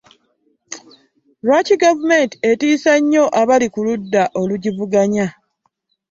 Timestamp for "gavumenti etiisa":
1.83-2.93